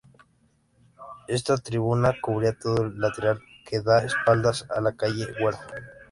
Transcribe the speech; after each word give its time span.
Esta 1.27 1.57
tribuna 1.57 2.15
cubría 2.19 2.57
todo 2.57 2.85
el 2.85 2.99
lateral 2.99 3.39
que 3.67 3.81
da 3.81 4.03
espaldas 4.03 4.65
a 4.71 4.81
la 4.81 4.95
calle 4.97 5.27
Huergo. 5.39 5.61